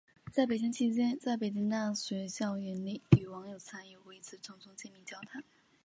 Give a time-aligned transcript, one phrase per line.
[0.31, 5.43] 在北京期间在北京大学校园里与王有才有过一次匆匆见面交谈。